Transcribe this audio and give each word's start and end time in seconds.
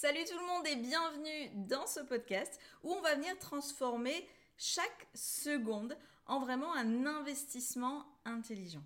Salut 0.00 0.24
tout 0.26 0.38
le 0.38 0.46
monde 0.46 0.64
et 0.68 0.76
bienvenue 0.76 1.66
dans 1.66 1.88
ce 1.88 1.98
podcast 1.98 2.60
où 2.84 2.92
on 2.92 3.00
va 3.00 3.16
venir 3.16 3.36
transformer 3.40 4.28
chaque 4.56 5.08
seconde 5.12 5.98
en 6.28 6.38
vraiment 6.38 6.72
un 6.72 7.04
investissement 7.04 8.06
intelligent. 8.24 8.84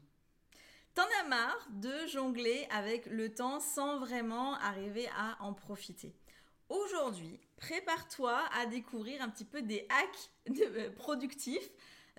T'en 0.94 1.02
as 1.20 1.28
marre 1.28 1.68
de 1.68 1.92
jongler 2.06 2.66
avec 2.70 3.04
le 3.04 3.28
temps 3.28 3.60
sans 3.60 3.98
vraiment 3.98 4.54
arriver 4.54 5.06
à 5.14 5.36
en 5.40 5.52
profiter. 5.52 6.14
Aujourd'hui, 6.70 7.38
prépare-toi 7.58 8.40
à 8.58 8.64
découvrir 8.64 9.20
un 9.20 9.28
petit 9.28 9.44
peu 9.44 9.60
des 9.60 9.86
hacks 9.90 10.30
euh, 10.62 10.90
productifs 10.92 11.70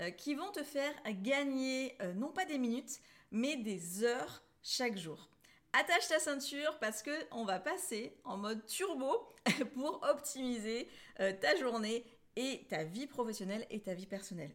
euh, 0.02 0.12
qui 0.12 0.36
vont 0.36 0.52
te 0.52 0.62
faire 0.62 0.94
gagner 1.24 1.98
euh, 2.04 2.14
non 2.14 2.32
pas 2.32 2.46
des 2.46 2.60
minutes, 2.60 3.00
mais 3.32 3.56
des 3.56 4.04
heures 4.04 4.44
chaque 4.62 5.00
jour 5.00 5.33
attache 5.74 6.08
ta 6.08 6.20
ceinture 6.20 6.78
parce 6.80 7.04
que 7.04 7.12
on 7.32 7.46
va 7.46 7.60
passer 7.60 8.16
en 8.24 8.38
mode 8.38 8.66
turbo 8.66 9.28
pour 9.74 10.02
optimiser 10.10 10.88
euh, 11.20 11.34
ta 11.40 11.56
journée 11.58 12.06
et 12.36 12.66
ta 12.70 12.84
vie 12.84 13.08
professionnelle 13.08 13.66
et 13.70 13.82
ta 13.82 13.94
vie 13.94 14.08
personnelle. 14.08 14.52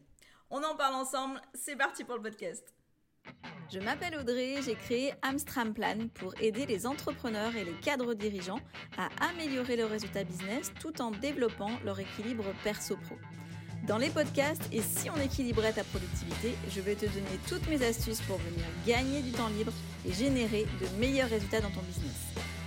On 0.49 0.63
en 0.63 0.75
parle 0.75 0.95
ensemble, 0.95 1.39
c'est 1.53 1.75
parti 1.75 2.03
pour 2.03 2.15
le 2.15 2.21
podcast. 2.21 2.73
Je 3.71 3.79
m'appelle 3.79 4.15
Audrey, 4.17 4.55
j'ai 4.63 4.73
créé 4.73 5.13
Amstram 5.21 5.73
Plan 5.73 6.07
pour 6.15 6.33
aider 6.41 6.65
les 6.65 6.87
entrepreneurs 6.87 7.55
et 7.55 7.63
les 7.63 7.75
cadres 7.75 8.15
dirigeants 8.15 8.59
à 8.97 9.09
améliorer 9.29 9.75
leurs 9.75 9.91
résultats 9.91 10.23
business 10.23 10.71
tout 10.81 11.01
en 11.01 11.11
développant 11.11 11.69
leur 11.85 11.99
équilibre 11.99 12.45
perso-pro. 12.63 13.15
Dans 13.87 13.97
les 13.97 14.09
podcasts 14.09 14.61
et 14.71 14.81
si 14.81 15.09
on 15.09 15.19
équilibrait 15.19 15.73
ta 15.73 15.83
productivité, 15.83 16.55
je 16.69 16.81
vais 16.81 16.95
te 16.95 17.05
donner 17.05 17.39
toutes 17.47 17.67
mes 17.67 17.83
astuces 17.83 18.21
pour 18.21 18.37
venir 18.37 18.65
gagner 18.85 19.21
du 19.21 19.31
temps 19.31 19.47
libre 19.49 19.71
et 20.05 20.13
générer 20.13 20.65
de 20.81 20.99
meilleurs 20.99 21.29
résultats 21.29 21.61
dans 21.61 21.71
ton 21.71 21.81
business. 21.81 22.15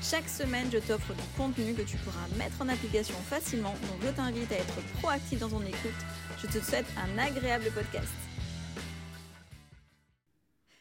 Chaque 0.02 0.29
semaine, 0.29 0.69
je 0.73 0.79
t'offre 0.79 1.15
du 1.15 1.23
contenu 1.37 1.75
que 1.75 1.83
tu 1.83 1.97
pourras 1.98 2.27
mettre 2.37 2.61
en 2.61 2.69
application 2.69 3.15
facilement, 3.29 3.73
donc 3.73 4.02
je 4.02 4.09
t'invite 4.09 4.51
à 4.51 4.57
être 4.57 4.83
proactif 5.01 5.38
dans 5.38 5.49
ton 5.49 5.63
écoute. 5.63 5.90
Je 6.38 6.46
te 6.49 6.65
souhaite 6.65 6.87
un 6.96 7.18
agréable 7.18 7.71
podcast. 7.73 8.09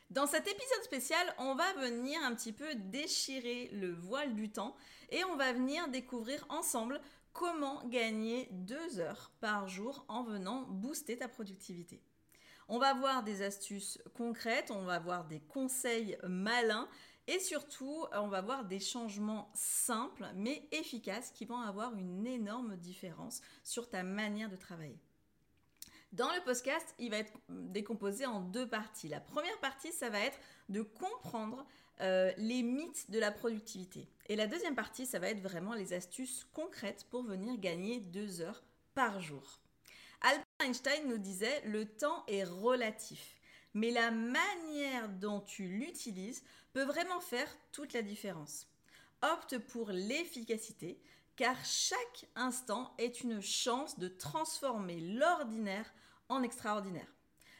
Dans 0.09 0.27
cet 0.27 0.47
épisode 0.47 0.83
spécial, 0.83 1.25
on 1.37 1.55
va 1.55 1.71
venir 1.79 2.19
un 2.25 2.33
petit 2.33 2.51
peu 2.51 2.75
déchirer 2.75 3.69
le 3.73 3.93
voile 3.93 4.33
du 4.33 4.49
temps 4.49 4.75
et 5.09 5.23
on 5.25 5.37
va 5.37 5.53
venir 5.53 5.87
découvrir 5.87 6.45
ensemble 6.49 6.99
comment 7.33 7.85
gagner 7.87 8.47
deux 8.51 8.99
heures 8.99 9.31
par 9.39 9.67
jour 9.67 10.05
en 10.07 10.23
venant 10.23 10.63
booster 10.63 11.17
ta 11.17 11.27
productivité. 11.27 12.01
On 12.67 12.79
va 12.79 12.93
voir 12.93 13.23
des 13.23 13.41
astuces 13.41 13.99
concrètes, 14.15 14.71
on 14.71 14.83
va 14.83 14.99
voir 14.99 15.25
des 15.25 15.39
conseils 15.39 16.17
malins 16.23 16.87
et 17.27 17.39
surtout 17.39 18.05
on 18.13 18.27
va 18.27 18.41
voir 18.41 18.65
des 18.65 18.79
changements 18.79 19.51
simples 19.53 20.25
mais 20.35 20.67
efficaces 20.71 21.31
qui 21.31 21.45
vont 21.45 21.59
avoir 21.59 21.95
une 21.95 22.25
énorme 22.25 22.77
différence 22.77 23.41
sur 23.63 23.89
ta 23.89 24.03
manière 24.03 24.49
de 24.49 24.55
travailler. 24.55 24.99
Dans 26.11 26.29
le 26.33 26.41
podcast, 26.43 26.93
il 26.99 27.09
va 27.09 27.19
être 27.19 27.31
décomposé 27.47 28.25
en 28.25 28.41
deux 28.41 28.67
parties. 28.67 29.07
La 29.07 29.21
première 29.21 29.57
partie, 29.59 29.93
ça 29.93 30.09
va 30.09 30.19
être 30.19 30.37
de 30.67 30.81
comprendre 30.81 31.65
euh, 32.01 32.33
les 32.37 32.63
mythes 32.63 33.09
de 33.11 33.17
la 33.17 33.31
productivité. 33.31 34.09
Et 34.27 34.35
la 34.35 34.45
deuxième 34.45 34.75
partie, 34.75 35.05
ça 35.05 35.19
va 35.19 35.29
être 35.29 35.39
vraiment 35.39 35.73
les 35.73 35.93
astuces 35.93 36.45
concrètes 36.51 37.05
pour 37.09 37.23
venir 37.23 37.57
gagner 37.57 38.01
deux 38.01 38.41
heures 38.41 38.61
par 38.93 39.21
jour. 39.21 39.61
Albert 40.19 40.45
Einstein 40.59 41.07
nous 41.07 41.17
disait 41.17 41.61
le 41.65 41.85
temps 41.85 42.25
est 42.27 42.43
relatif, 42.43 43.39
mais 43.73 43.91
la 43.91 44.11
manière 44.11 45.07
dont 45.07 45.39
tu 45.39 45.67
l'utilises 45.67 46.43
peut 46.73 46.83
vraiment 46.83 47.21
faire 47.21 47.47
toute 47.71 47.93
la 47.93 48.01
différence. 48.01 48.67
Opte 49.21 49.59
pour 49.59 49.91
l'efficacité, 49.91 50.99
car 51.41 51.65
chaque 51.65 52.27
instant 52.35 52.93
est 52.99 53.21
une 53.21 53.41
chance 53.41 53.97
de 53.97 54.07
transformer 54.07 54.99
l'ordinaire 54.99 55.91
en 56.29 56.43
extraordinaire. 56.43 57.11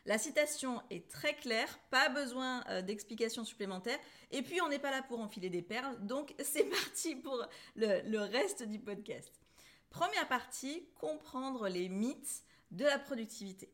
La 0.06 0.20
citation 0.20 0.84
est 0.92 1.10
très 1.10 1.36
claire, 1.36 1.80
pas 1.90 2.08
besoin 2.10 2.64
euh, 2.70 2.84
d'explications 2.84 3.44
supplémentaires. 3.44 3.98
Et 4.30 4.44
puis, 4.44 4.62
on 4.62 4.70
n'est 4.70 4.78
pas 4.78 4.92
là 4.92 5.02
pour 5.02 5.20
enfiler 5.20 5.50
des 5.50 5.64
perles, 5.64 5.98
donc 6.06 6.36
c'est 6.44 6.66
parti 6.66 7.16
pour 7.16 7.44
le, 7.76 8.20
reste 8.20 8.62
du 8.62 8.78
podcast. 8.78 9.32
Première 9.90 10.28
partie, 10.28 10.88
comprendre 11.00 11.68
les 11.68 11.90
mythes 11.90 12.44
de 12.70 12.86
la 12.86 13.00
productivité. 13.00 13.74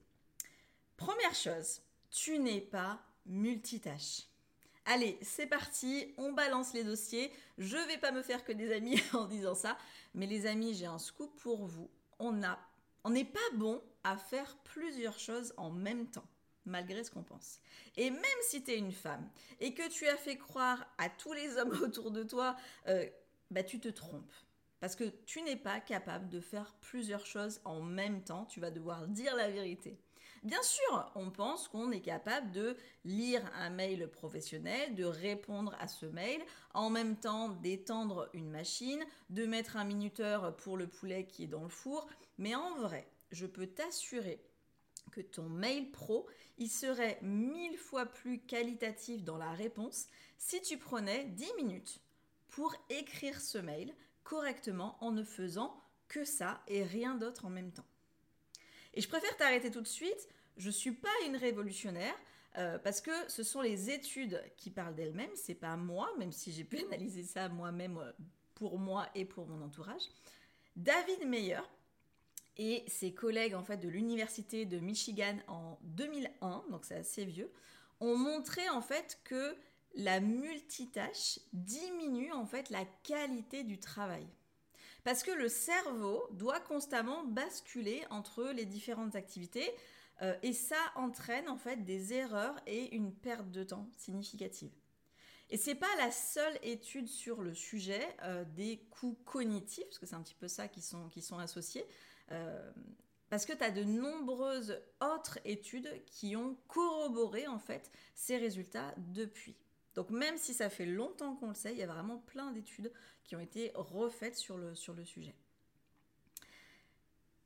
Première 0.96 1.36
chose, 1.36 1.82
tu 2.12 2.40
n'es 2.40 2.62
pas 2.62 3.04
multitâche. 3.26 4.22
Allez, 4.90 5.20
c'est 5.22 5.48
parti, 5.48 6.14
on 6.18 6.32
balance 6.32 6.74
les 6.74 6.86
dossiers. 6.86 7.30
Je 7.58 7.76
vais 7.76 7.98
pas 7.98 8.14
me 8.14 8.22
faire 8.22 8.46
que 8.46 8.54
des 8.54 8.72
amis 8.72 9.02
en 9.14 9.26
disant 9.26 9.54
ça, 9.54 9.78
mais 10.14 10.28
les 10.28 10.46
amis, 10.46 10.74
j'ai 10.74 10.86
un 10.86 10.98
scoop 10.98 11.36
pour 11.42 11.66
vous. 11.66 11.90
On 12.20 12.32
n'est 12.32 13.26
pas 13.26 13.40
bon 13.56 13.84
à 14.06 14.16
faire 14.16 14.56
plusieurs 14.64 15.20
choses 15.20 15.54
en 15.58 15.72
même 15.72 16.08
temps 16.08 16.26
malgré 16.68 17.04
ce 17.04 17.12
qu'on 17.12 17.24
pense. 17.24 17.60
Et 17.96 18.10
même 18.10 18.24
si 18.42 18.64
tu 18.64 18.72
es 18.72 18.78
une 18.78 18.92
femme 18.92 19.30
et 19.60 19.74
que 19.74 19.90
tu 19.90 20.08
as 20.08 20.18
fait 20.18 20.38
croire 20.38 20.86
à 20.98 21.10
tous 21.10 21.34
les 21.34 21.58
hommes 21.58 21.78
autour 21.82 22.12
de 22.12 22.24
toi, 22.24 22.56
euh, 22.88 23.06
bah, 23.52 23.64
tu 23.64 23.80
te 23.80 23.88
trompes. 23.88 24.34
Parce 24.80 24.96
que 24.96 25.06
tu 25.26 25.42
n'es 25.42 25.56
pas 25.56 25.80
capable 25.80 26.30
de 26.30 26.40
faire 26.40 26.76
plusieurs 26.82 27.26
choses 27.26 27.62
en 27.66 27.82
même 27.82 28.24
temps, 28.24 28.46
tu 28.46 28.60
vas 28.60 28.70
devoir 28.70 29.08
dire 29.08 29.36
la 29.36 29.50
vérité. 29.50 29.98
Bien 30.48 30.64
sûr, 30.64 31.12
on 31.16 31.30
pense 31.30 31.68
qu'on 31.68 31.92
est 31.92 32.00
capable 32.00 32.54
de 32.54 32.78
lire 33.04 33.42
un 33.56 33.70
mail 33.70 34.10
professionnel, 34.10 34.96
de 34.96 35.04
répondre 35.04 35.76
à 35.78 35.90
ce 35.90 36.06
mail, 36.06 36.42
en 36.74 36.90
même 36.90 37.18
temps 37.18 37.50
d'étendre 37.50 38.30
une 38.32 38.50
machine, 38.50 39.04
de 39.30 39.46
mettre 39.46 39.76
un 39.76 39.84
minuteur 39.84 40.56
pour 40.56 40.78
le 40.78 40.88
poulet 40.88 41.26
qui 41.26 41.44
est 41.44 41.48
dans 41.48 41.64
le 41.64 41.70
four, 41.70 42.08
mais 42.38 42.56
en 42.56 42.76
vrai, 42.76 43.06
je 43.30 43.46
peux 43.46 43.68
t'assurer 43.68 44.42
que 45.12 45.20
ton 45.20 45.50
mail 45.50 45.92
pro, 45.92 46.30
il 46.58 46.70
serait 46.72 47.20
mille 47.22 47.78
fois 47.78 48.06
plus 48.06 48.40
qualitatif 48.40 49.26
dans 49.26 49.38
la 49.38 49.52
réponse 49.52 50.06
si 50.38 50.62
tu 50.62 50.78
prenais 50.78 51.26
10 51.26 51.56
minutes 51.58 52.00
pour 52.48 52.74
écrire 52.90 53.42
ce 53.42 53.58
mail 53.58 53.94
correctement 54.24 54.98
en 55.02 55.12
ne 55.12 55.26
faisant 55.26 55.84
que 56.08 56.24
ça 56.24 56.62
et 56.68 56.86
rien 56.86 57.16
d'autre 57.16 57.44
en 57.44 57.50
même 57.50 57.74
temps. 57.74 57.84
Et 58.98 59.02
je 59.02 59.08
préfère 59.08 59.38
t'arrêter 59.38 59.70
tout 59.70 59.82
de 59.82 59.88
suite, 59.88 60.28
je 60.58 60.70
suis 60.70 60.92
pas 60.92 61.10
une 61.26 61.36
révolutionnaire 61.36 62.16
euh, 62.58 62.80
parce 62.80 63.02
que 63.02 63.12
ce 63.28 63.44
sont 63.44 63.62
les 63.62 63.90
études 63.90 64.42
qui 64.58 64.72
parlent 64.72 64.96
d'elles-mêmes, 64.96 65.36
c'est 65.36 65.56
pas 65.56 65.76
moi, 65.76 66.10
même 66.18 66.32
si 66.32 66.52
j'ai 66.52 66.64
pu 66.64 66.80
analyser 66.86 67.24
ça 67.24 67.50
moi-même 67.50 67.98
euh, 67.98 68.12
pour 68.56 68.80
moi 68.80 69.08
et 69.16 69.26
pour 69.26 69.48
mon 69.48 69.64
entourage. 69.64 70.04
David 70.76 71.28
Meyer, 71.28 71.62
et 72.58 72.84
ses 72.88 73.14
collègues 73.14 73.54
en 73.54 73.64
fait 73.64 73.78
de 73.78 73.88
l'université 73.88 74.66
de 74.66 74.80
Michigan 74.80 75.38
en 75.48 75.78
2001, 75.84 76.64
donc 76.72 76.86
c'est 76.86 76.96
assez 76.96 77.26
vieux, 77.26 77.52
ont 78.00 78.18
montré 78.18 78.68
en 78.70 78.82
fait 78.82 79.20
que 79.24 79.56
la 79.96 80.20
multitâche 80.20 81.40
diminue 81.54 82.32
en 82.32 82.46
fait 82.46 82.70
la 82.70 82.86
qualité 83.04 83.64
du 83.64 83.80
travail. 83.80 84.28
Parce 85.04 85.24
que 85.24 85.32
le 85.32 85.48
cerveau 85.48 86.28
doit 86.32 86.60
constamment 86.60 87.24
basculer 87.24 88.04
entre 88.10 88.46
les 88.46 88.66
différentes 88.66 89.16
activités 89.16 89.72
euh, 90.22 90.36
et 90.42 90.54
ça 90.54 90.80
entraîne 90.96 91.48
en 91.50 91.58
fait 91.58 91.84
des 91.84 92.14
erreurs 92.14 92.56
et 92.66 92.96
une 92.96 93.14
perte 93.14 93.52
de 93.52 93.64
temps 93.64 93.90
significative. 93.98 94.72
Et 95.50 95.58
c'est 95.58 95.76
pas 95.76 95.96
la 95.98 96.12
seule 96.12 96.58
étude 96.62 97.08
sur 97.08 97.42
le 97.42 97.54
sujet 97.54 98.06
euh, 98.24 98.44
des 98.56 98.86
coûts 98.90 99.18
cognitifs, 99.26 99.86
parce 99.86 100.00
que 100.00 100.06
c'est 100.06 100.16
un 100.16 100.22
petit 100.22 100.36
peu 100.36 100.48
ça 100.48 100.68
qui 100.68 100.82
sont, 100.82 101.08
qui 101.10 101.22
sont 101.22 101.40
associés. 101.40 101.86
Euh, 102.32 102.72
parce 103.30 103.46
que 103.46 103.54
tu 103.54 103.64
as 103.64 103.72
de 103.72 103.84
nombreuses 103.84 104.82
autres 105.02 105.40
études 105.46 105.90
qui 106.06 106.36
ont 106.36 106.58
corroboré 106.68 107.48
en 107.48 107.60
fait 107.60 107.92
ces 108.16 108.38
résultats 108.38 108.94
depuis. 108.98 109.56
Donc 109.96 110.10
même 110.10 110.38
si 110.38 110.54
ça 110.54 110.70
fait 110.70 110.86
longtemps 110.86 111.36
qu'on 111.36 111.50
le 111.50 111.56
sait, 111.56 111.72
il 111.72 111.78
y 111.78 111.84
a 111.84 111.88
vraiment 111.88 112.18
plein 112.18 112.52
d'études 112.52 112.92
qui 113.24 113.36
ont 113.36 113.40
été 113.40 113.72
refaites 113.76 114.36
sur 114.36 114.58
le, 114.58 114.76
sur 114.76 114.94
le 114.94 115.04
sujet. 115.04 115.36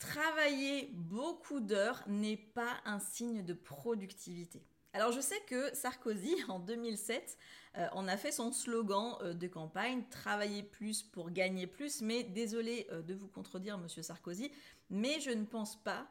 Travailler 0.01 0.89
beaucoup 0.93 1.59
d'heures 1.59 2.03
n'est 2.07 2.35
pas 2.35 2.81
un 2.85 2.97
signe 2.97 3.45
de 3.45 3.53
productivité. 3.53 4.63
Alors 4.93 5.11
je 5.11 5.21
sais 5.21 5.39
que 5.47 5.75
Sarkozy, 5.75 6.35
en 6.47 6.57
2007, 6.57 7.37
euh, 7.77 7.87
on 7.93 8.07
a 8.07 8.17
fait 8.17 8.31
son 8.31 8.51
slogan 8.51 9.15
euh, 9.21 9.35
de 9.35 9.47
campagne, 9.47 10.03
travailler 10.09 10.63
plus 10.63 11.03
pour 11.03 11.29
gagner 11.29 11.67
plus, 11.67 12.01
mais 12.01 12.23
désolé 12.23 12.87
euh, 12.91 13.03
de 13.03 13.13
vous 13.13 13.27
contredire, 13.27 13.77
monsieur 13.77 14.01
Sarkozy, 14.01 14.51
mais 14.89 15.19
je 15.19 15.29
ne 15.29 15.45
pense 15.45 15.81
pas 15.83 16.07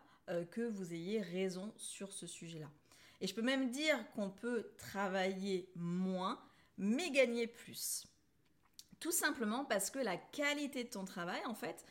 que 0.53 0.61
vous 0.61 0.95
ayez 0.95 1.21
raison 1.21 1.73
sur 1.77 2.13
ce 2.13 2.29
sujet-là. 2.29 2.71
Et 3.21 3.27
je 3.27 3.35
peux 3.35 3.43
même 3.43 3.73
dire 3.73 3.99
qu'on 4.13 4.31
peut 4.31 4.71
travailler 4.79 5.69
moins, 5.75 6.41
mais 6.79 7.11
gagner 7.11 7.49
plus. 7.49 8.07
Tout 9.01 9.13
simplement 9.13 9.65
parce 9.65 9.91
que 9.91 9.99
la 9.99 10.17
qualité 10.17 10.85
de 10.85 10.91
ton 10.91 11.05
travail, 11.05 11.41
en 11.47 11.55
fait, 11.55 11.85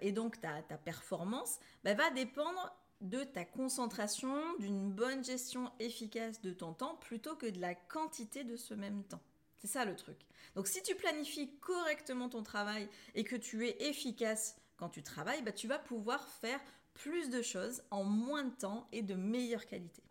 et 0.00 0.12
donc 0.12 0.40
ta, 0.40 0.62
performance, 0.78 1.58
bah, 1.84 1.94
va 1.94 2.10
dépendre 2.10 2.74
de 3.00 3.22
ta 3.22 3.44
concentration, 3.44 4.34
d'une 4.58 4.90
bonne 4.90 5.22
gestion 5.22 5.70
efficace 5.78 6.40
de 6.40 6.52
ton 6.52 6.72
temps, 6.72 6.96
plutôt 6.96 7.36
que 7.36 7.46
de 7.46 7.60
la 7.60 7.74
quantité 7.74 8.44
de 8.44 8.56
ce 8.56 8.72
même 8.72 9.04
temps. 9.04 9.20
C'est 9.58 9.66
ça 9.66 9.84
le 9.84 9.94
truc. 9.94 10.16
Donc 10.54 10.66
si 10.66 10.82
tu 10.82 10.94
planifies 10.94 11.50
correctement 11.58 12.28
ton 12.28 12.42
travail 12.42 12.88
et 13.14 13.24
que 13.24 13.36
tu 13.36 13.66
es 13.66 13.88
efficace 13.88 14.56
quand 14.76 14.88
tu 14.88 15.02
travailles, 15.02 15.42
bah, 15.42 15.52
tu 15.52 15.68
vas 15.68 15.78
pouvoir 15.78 16.26
faire 16.26 16.60
plus 16.94 17.28
de 17.28 17.42
choses 17.42 17.82
en 17.90 18.04
moins 18.04 18.44
de 18.44 18.54
temps 18.54 18.88
et 18.92 19.02
de 19.02 19.14
meilleure 19.14 19.66
qualité. 19.66 20.02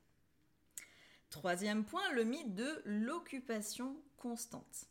Troisième 1.30 1.84
point, 1.84 2.12
le 2.12 2.26
mythe 2.26 2.54
de 2.54 2.82
l'occupation 2.86 3.96
constante. 4.18 4.86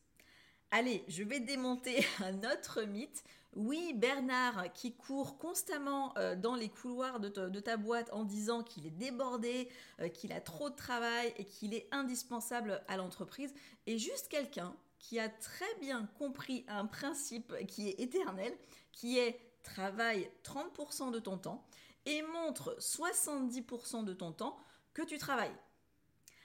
Allez, 0.75 1.05
je 1.07 1.23
vais 1.23 1.39
démonter 1.39 2.03
un 2.21 2.39
autre 2.51 2.81
mythe. 2.85 3.23
Oui, 3.55 3.93
Bernard 3.93 4.73
qui 4.73 4.95
court 4.95 5.37
constamment 5.37 6.17
euh, 6.17 6.35
dans 6.35 6.55
les 6.55 6.71
couloirs 6.71 7.21
de, 7.21 7.29
ta 7.61 7.77
boîte 7.77 8.11
en 8.11 8.25
disant 8.25 8.63
qu'il 8.63 8.87
est 8.87 8.97
débordé, 8.97 9.69
euh, 10.01 10.09
qu'il 10.09 10.33
a 10.33 10.41
trop 10.41 10.71
de 10.71 10.75
travail 10.75 11.35
et 11.37 11.45
qu'il 11.45 11.75
est 11.75 11.87
indispensable 11.93 12.83
à 12.89 12.97
l'entreprise, 12.97 13.53
est 13.87 13.99
juste 13.99 14.29
quelqu'un 14.29 14.75
qui 14.99 15.21
a 15.21 15.29
très 15.29 15.75
bien 15.83 16.09
compris 16.19 16.65
un 16.69 16.87
principe 16.87 17.55
qui 17.67 17.91
est 17.91 18.01
éternel, 18.01 18.55
qui 18.93 19.19
est 19.19 19.39
travaille 19.65 20.31
30% 20.43 21.11
de 21.13 21.19
ton 21.19 21.37
temps 21.37 21.67
et 22.07 22.23
montre 22.23 22.75
70% 22.81 24.05
de 24.05 24.15
ton 24.15 24.33
temps 24.33 24.57
que 24.95 25.03
tu 25.03 25.19
travailles. 25.19 25.55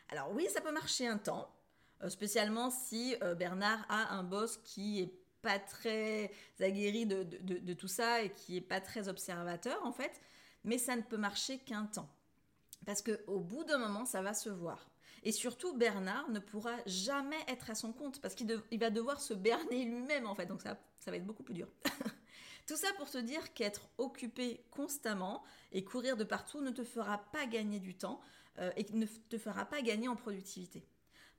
Alors 0.10 0.34
oui, 0.34 0.48
ça 0.54 0.60
peut 0.60 0.74
marcher 0.74 1.08
un 1.08 1.18
temps, 1.18 1.50
spécialement 2.10 2.70
si 2.70 3.16
euh, 3.24 3.36
Bernard 3.36 3.86
a 3.90 4.14
un 4.14 4.24
boss 4.24 4.58
qui 4.64 5.02
est 5.02 5.14
pas 5.42 5.60
très 5.60 6.32
aguerri 6.60 7.06
de, 7.06 7.74
tout 7.74 7.88
ça 7.88 8.22
et 8.22 8.32
qui 8.32 8.58
est 8.58 8.62
pas 8.62 8.82
très 8.82 9.08
observateur 9.08 9.80
en 9.86 9.92
fait, 9.92 10.22
mais 10.64 10.78
ça 10.78 10.96
ne 10.96 11.02
peut 11.02 11.18
marcher 11.18 11.60
qu'un 11.60 11.86
temps. 11.86 12.10
Parce 12.86 13.02
qu'au 13.02 13.40
bout 13.40 13.64
d'un 13.64 13.78
moment, 13.78 14.06
ça 14.06 14.22
va 14.22 14.34
se 14.34 14.50
voir. 14.50 14.90
Et 15.24 15.32
surtout, 15.32 15.74
Bernard 15.76 16.30
ne 16.30 16.40
pourra 16.40 16.76
jamais 16.86 17.40
être 17.48 17.70
à 17.70 17.76
son 17.76 17.92
compte 17.92 18.22
parce 18.22 18.36
qu'il 18.36 18.80
va 18.80 18.90
devoir 18.90 19.20
se 19.20 19.34
berner 19.34 19.86
lui-même 19.86 20.28
en 20.28 20.36
fait, 20.36 20.46
donc 20.46 20.62
ça, 20.62 20.78
ça 21.00 21.12
va 21.12 21.18
être 21.18 21.26
beaucoup 21.26 21.44
plus 21.44 21.56
dur. 21.56 21.68
Tout 22.68 22.76
ça 22.76 22.88
pour 22.98 23.10
te 23.10 23.18
dire 23.18 23.54
qu'être 23.54 23.90
occupé 23.98 24.62
constamment 24.72 25.44
et 25.72 25.86
courir 25.86 26.18
de 26.18 26.26
partout 26.26 26.62
ne 26.62 26.72
te 26.72 26.84
fera 26.84 27.18
pas 27.32 27.46
gagner 27.46 27.80
du 27.80 27.96
temps 27.96 28.20
euh, 28.60 28.72
et 28.76 28.86
ne 28.92 29.06
te 29.06 29.38
fera 29.38 29.66
pas 29.66 29.82
gagner 29.82 30.10
en 30.10 30.18
productivité. 30.18 30.84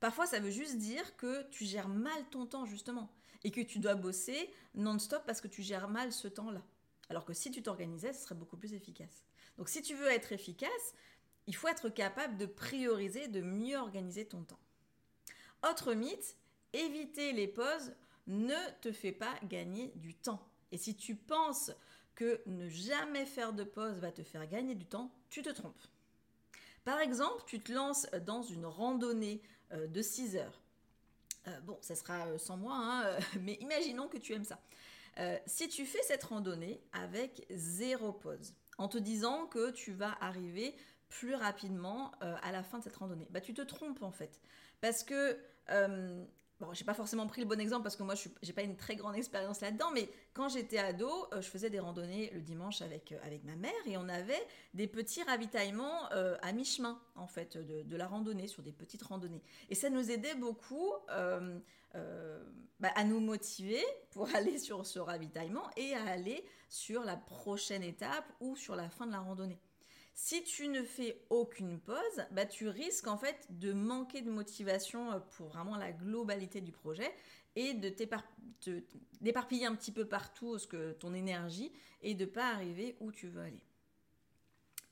Parfois, 0.00 0.27
ça 0.27 0.41
veut 0.41 0.50
juste 0.50 0.79
dire 0.79 1.17
que 1.17 1.49
tu 1.50 1.65
gères 1.65 1.89
mal 1.89 2.25
ton 2.31 2.47
temps, 2.47 2.65
justement, 2.65 3.11
et 3.45 3.50
que 3.50 3.61
tu 3.61 3.79
dois 3.79 3.95
bosser 3.95 4.50
non-stop 4.75 5.23
parce 5.27 5.41
que 5.41 5.49
tu 5.49 5.62
gères 5.62 5.89
mal 5.89 6.12
ce 6.12 6.29
temps-là. 6.29 6.62
Alors 7.11 7.25
que 7.25 7.33
si 7.33 7.50
tu 7.50 7.62
t'organisais, 7.62 8.12
ce 8.12 8.23
serait 8.23 8.35
beaucoup 8.35 8.56
plus 8.56 8.75
efficace. 8.75 9.25
Donc 9.56 9.69
si 9.69 9.83
tu 9.83 9.95
veux 9.95 10.09
être 10.09 10.33
efficace, 10.33 10.95
il 11.47 11.56
faut 11.56 11.69
être 11.69 11.89
capable 11.89 12.37
de 12.37 12.47
prioriser, 12.47 13.29
de 13.29 13.41
mieux 13.41 13.77
organiser 13.77 14.27
ton 14.27 14.43
temps. 14.43 14.61
Autre 15.69 15.95
mythe, 15.95 16.37
éviter 16.73 17.33
les 17.33 17.49
pauses 17.49 17.93
ne 18.27 18.55
te 18.83 18.93
fait 18.93 19.12
pas 19.12 19.35
gagner 19.44 19.93
du 19.97 20.15
temps. 20.15 20.47
Et 20.71 20.77
si 20.77 20.94
tu 20.94 21.17
penses 21.17 21.73
que 22.15 22.43
ne 22.47 22.69
jamais 22.69 23.25
faire 23.25 23.53
de 23.53 23.65
pause 23.65 23.99
va 23.99 24.12
te 24.12 24.23
faire 24.23 24.47
gagner 24.47 24.75
du 24.75 24.85
temps, 24.85 25.11
tu 25.31 25.43
te 25.43 25.49
trompes. 25.49 25.81
Par 26.85 27.01
exemple, 27.01 27.43
tu 27.47 27.61
te 27.61 27.73
lances 27.73 28.06
dans 28.27 28.43
une 28.43 28.67
randonnée 28.67 29.41
de 29.73 30.03
6 30.03 30.37
heures. 30.37 30.61
Euh, 31.49 31.61
bon, 31.61 31.79
ça 31.81 31.94
sera 31.94 32.26
euh, 32.26 32.38
sans 32.38 32.56
moi, 32.56 32.75
hein, 32.76 33.19
mais 33.41 33.55
imaginons 33.55 34.09
que 34.09 34.19
tu 34.19 34.32
aimes 34.32 34.44
ça. 34.44 34.61
si 35.47 35.69
tu 35.69 35.85
fais 35.85 36.03
cette 36.03 36.25
randonnée 36.25 36.81
avec 36.93 37.47
zéro 37.50 38.12
pause, 38.12 38.55
en 38.79 38.88
te 38.88 38.99
disant 38.99 39.47
que 39.47 39.70
tu 39.70 39.93
vas 39.93 40.17
arriver 40.20 40.75
plus 41.09 41.35
rapidement 41.35 42.12
à 42.20 42.53
la 42.53 42.62
fin 42.62 42.79
de 42.79 42.85
cette 42.85 42.97
randonnée, 42.97 43.26
bah, 43.31 43.41
tu 43.41 43.53
te 43.55 43.62
trompes 43.62 44.03
en 44.03 44.12
fait. 44.12 44.41
Parce 44.81 45.03
que 45.03 45.37
Bon, 46.60 46.72
j'ai 46.72 46.84
pas 46.84 46.94
forcément 46.94 47.28
pris 47.28 47.40
le 47.40 47.46
bon 47.46 47.60
exemple 47.60 47.84
parce 47.84 47.94
que 47.94 48.02
moi, 48.02 48.16
je 48.16 48.28
n'ai 48.44 48.52
pas 48.52 48.62
une 48.62 48.76
très 48.76 48.96
grande 48.96 49.14
expérience 49.14 49.60
là-dedans, 49.60 49.93
mais 49.94 50.08
quand 50.32 50.49
j'étais 50.49 50.78
ado, 50.78 51.08
euh, 51.32 51.40
je 51.40 51.49
faisais 51.49 51.70
des 51.70 51.78
randonnées 51.78 52.31
le 52.34 52.40
dimanche 52.40 52.82
avec, 52.82 53.12
euh, 53.12 53.19
avec 53.22 53.44
ma 53.44 53.55
mère 53.55 53.72
et 53.87 53.96
on 53.96 54.08
avait 54.08 54.44
des 54.75 54.88
petits 54.88 55.22
ravitaillements 55.22 56.10
euh, 56.12 56.37
à 56.43 56.52
mi-chemin, 56.52 57.00
en 57.14 57.28
fait, 57.28 57.56
de, 57.56 57.96
la 57.96 58.08
randonnée, 58.08 58.49
sur 58.49 58.64
des 58.64 58.72
petites 58.72 59.02
randonnées. 59.02 59.43
Et 59.69 59.76
ça 59.76 59.88
nous 59.88 60.10
aidait 60.10 60.34
beaucoup 60.34 60.90
bah, 62.81 62.93
à 62.94 63.05
nous 63.05 63.20
motiver 63.20 63.82
pour 64.10 64.28
aller 64.34 64.58
sur 64.58 64.84
ce 64.84 64.99
ravitaillement 64.99 65.70
et 65.76 65.94
à 65.94 66.05
aller 66.06 66.44
sur 66.69 67.05
la 67.05 67.16
prochaine 67.16 67.84
étape 67.84 68.26
ou 68.40 68.56
sur 68.56 68.75
la 68.75 68.90
fin 68.90 69.06
de 69.06 69.12
la 69.12 69.20
randonnée. 69.20 69.60
Si 70.20 70.43
tu 70.43 70.67
ne 70.67 70.82
fais 70.82 71.25
aucune 71.31 71.79
pause, 71.79 72.26
bah, 72.32 72.44
tu 72.44 72.67
risques 72.67 73.06
en 73.06 73.17
fait 73.17 73.47
de 73.50 73.73
manquer 73.73 74.20
de 74.20 74.32
motivation 74.32 75.12
euh, 75.12 75.20
pour 75.20 75.47
vraiment 75.47 75.76
la 75.76 75.93
globalité 75.93 76.61
du 76.61 76.73
projet 76.73 77.15
et 77.55 77.73
de 77.73 77.94
d'éparpiller 79.20 79.67
un 79.67 79.76
petit 79.76 79.93
peu 79.93 80.06
partout 80.06 80.59
ce 80.59 80.67
que 80.67 80.91
ton 80.94 81.15
énergie 81.15 81.73
et 82.03 82.17
de 82.17 82.25
pas 82.25 82.50
arriver 82.50 82.97
où 82.99 83.12
tu 83.12 83.29
veux 83.29 83.43
aller. 83.43 83.62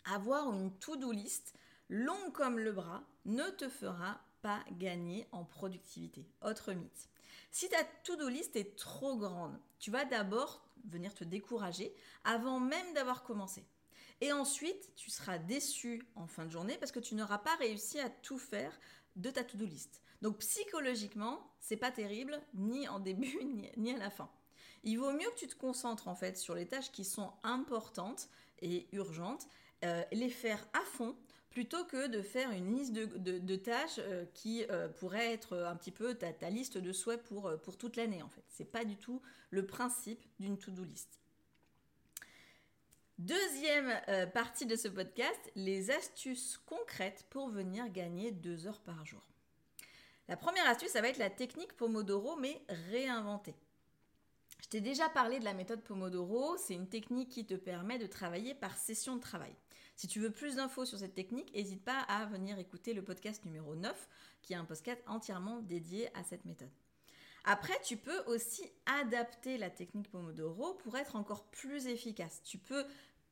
Avoir 0.04 0.52
une 0.52 0.70
to-do 0.78 1.10
list 1.10 1.54
longue 1.88 2.32
comme 2.32 2.60
le 2.60 2.70
bras 2.70 3.02
ne 3.24 3.50
te 3.50 3.68
fera 3.68 4.20
pas 4.42 4.64
gagner 4.78 5.26
en 5.32 5.44
productivité. 5.44 6.24
Autre 6.40 6.72
mythe. 6.72 7.08
Si 7.50 7.68
ta 7.68 7.82
to-do 8.04 8.28
list 8.28 8.54
est 8.54 8.76
trop 8.76 9.16
grande, 9.16 9.58
tu 9.80 9.90
vas 9.90 10.04
d'abord 10.04 10.64
venir 10.84 11.12
te 11.14 11.24
décourager 11.24 11.92
avant 12.22 12.60
même 12.60 12.94
d'avoir 12.94 13.24
commencé. 13.24 13.66
Et 14.20 14.32
ensuite, 14.32 14.94
tu 14.96 15.10
seras 15.10 15.38
déçu 15.38 16.02
en 16.14 16.26
fin 16.26 16.46
de 16.46 16.50
journée 16.50 16.76
parce 16.78 16.92
que 16.92 17.00
tu 17.00 17.14
n'auras 17.14 17.38
pas 17.38 17.54
réussi 17.56 18.00
à 18.00 18.08
tout 18.08 18.38
faire 18.38 18.78
de 19.16 19.30
ta 19.30 19.44
to-do 19.44 19.66
list. 19.66 20.02
Donc 20.22 20.38
psychologiquement, 20.38 21.54
c'est 21.60 21.76
pas 21.76 21.90
terrible 21.90 22.40
ni 22.54 22.88
en 22.88 23.00
début 23.00 23.38
ni, 23.76 23.92
à 23.92 23.98
la 23.98 24.10
fin. 24.10 24.30
Il 24.84 24.98
vaut 24.98 25.12
mieux 25.12 25.30
que 25.30 25.38
tu 25.38 25.46
te 25.46 25.56
concentres 25.56 26.08
en 26.08 26.14
fait 26.14 26.38
sur 26.38 26.54
les 26.54 26.66
tâches 26.66 26.92
qui 26.92 27.04
sont 27.04 27.32
importantes 27.42 28.28
et 28.60 28.86
urgentes, 28.92 29.46
euh, 29.84 30.02
les 30.12 30.30
faire 30.30 30.66
à 30.72 30.80
fond 30.80 31.16
plutôt 31.50 31.84
que 31.84 32.06
de 32.08 32.22
faire 32.22 32.50
une 32.50 32.74
liste 32.74 32.92
de, 32.92 33.56
tâches 33.56 33.98
euh, 33.98 34.26
qui 34.34 34.64
euh, 34.70 34.88
pourrait 34.88 35.32
être 35.32 35.56
un 35.56 35.74
petit 35.74 35.90
peu 35.90 36.14
ta, 36.14 36.32
ta 36.32 36.50
liste 36.50 36.78
de 36.78 36.92
souhaits 36.92 37.22
pour, 37.24 37.50
pour 37.62 37.76
toute 37.76 37.96
l'année 37.96 38.22
en 38.22 38.28
fait. 38.28 38.44
C'est 38.48 38.70
pas 38.70 38.84
du 38.84 38.96
tout 38.96 39.20
le 39.50 39.66
principe 39.66 40.22
d'une 40.38 40.58
to-do 40.58 40.84
list. 40.84 41.20
Deuxième 43.18 43.98
euh, 44.08 44.26
partie 44.26 44.66
de 44.66 44.76
ce 44.76 44.88
podcast, 44.88 45.40
les 45.54 45.90
astuces 45.90 46.60
concrètes 46.66 47.24
pour 47.30 47.48
venir 47.48 47.88
gagner 47.88 48.30
deux 48.30 48.66
heures 48.66 48.82
par 48.82 49.06
jour. 49.06 49.22
La 50.28 50.36
première 50.36 50.68
astuce, 50.68 50.90
ça 50.90 51.00
va 51.00 51.08
être 51.08 51.16
la 51.16 51.30
technique 51.30 51.74
Pomodoro, 51.78 52.36
mais 52.36 52.60
réinventée. 52.90 53.54
Je 54.62 54.68
t'ai 54.68 54.82
déjà 54.82 55.08
parlé 55.08 55.38
de 55.38 55.46
la 55.46 55.54
méthode 55.54 55.82
Pomodoro, 55.82 56.58
c'est 56.58 56.74
une 56.74 56.90
technique 56.90 57.30
qui 57.30 57.46
te 57.46 57.54
permet 57.54 57.98
de 57.98 58.06
travailler 58.06 58.54
par 58.54 58.76
session 58.76 59.16
de 59.16 59.22
travail. 59.22 59.54
Si 59.96 60.08
tu 60.08 60.20
veux 60.20 60.30
plus 60.30 60.56
d'infos 60.56 60.84
sur 60.84 60.98
cette 60.98 61.14
technique, 61.14 61.54
n'hésite 61.54 61.82
pas 61.82 62.00
à 62.00 62.26
venir 62.26 62.58
écouter 62.58 62.92
le 62.92 63.02
podcast 63.02 63.46
numéro 63.46 63.76
9, 63.76 64.08
qui 64.42 64.52
est 64.52 64.56
un 64.56 64.66
podcast 64.66 65.02
entièrement 65.06 65.62
dédié 65.62 66.14
à 66.14 66.22
cette 66.22 66.44
méthode. 66.44 66.68
Après, 67.48 67.80
tu 67.84 67.96
peux 67.96 68.24
aussi 68.26 68.68
adapter 68.86 69.56
la 69.56 69.70
technique 69.70 70.10
Pomodoro 70.10 70.74
pour 70.74 70.96
être 70.96 71.14
encore 71.14 71.44
plus 71.44 71.86
efficace. 71.86 72.42
Tu 72.42 72.58
peux 72.58 72.84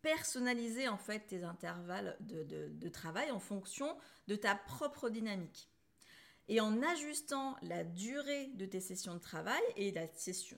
personnaliser 0.02 0.86
en 0.86 0.96
fait 0.96 1.26
tes 1.26 1.42
intervalles 1.42 2.16
de, 2.20 2.88
travail 2.88 3.32
en 3.32 3.40
fonction 3.40 3.96
de 4.28 4.36
ta 4.36 4.54
propre 4.54 5.10
dynamique. 5.10 5.68
Et 6.46 6.60
en 6.60 6.80
ajustant 6.82 7.56
la 7.62 7.82
durée 7.82 8.50
de 8.54 8.66
tes 8.66 8.80
sessions 8.80 9.14
de 9.14 9.18
travail 9.18 9.62
et 9.76 9.92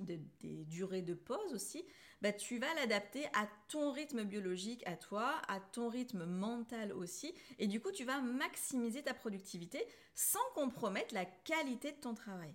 des 0.00 0.64
durées 0.64 1.00
de 1.00 1.14
pause 1.14 1.54
aussi, 1.54 1.82
bah, 2.20 2.32
tu 2.32 2.58
vas 2.58 2.74
l'adapter 2.74 3.24
à 3.34 3.48
ton 3.68 3.90
rythme 3.90 4.24
biologique, 4.24 4.86
à 4.86 4.96
toi, 4.96 5.40
à 5.48 5.60
ton 5.60 5.88
rythme 5.88 6.26
mental 6.26 6.92
aussi. 6.92 7.32
Et 7.58 7.68
du 7.68 7.80
coup, 7.80 7.92
tu 7.92 8.04
vas 8.04 8.20
maximiser 8.20 9.02
ta 9.02 9.14
productivité 9.14 9.82
sans 10.14 10.44
compromettre 10.54 11.14
la 11.14 11.24
qualité 11.24 11.92
de 11.92 12.00
ton 12.00 12.14
travail. 12.14 12.52